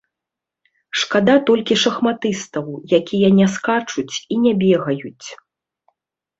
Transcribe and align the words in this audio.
Шкада 1.01 1.35
толькі 1.49 1.77
шахматыстаў, 1.83 2.65
якія 3.01 3.29
не 3.43 3.47
скачуць 3.59 4.15
і 4.33 4.41
не 4.49 4.53
бегаюць. 4.67 5.27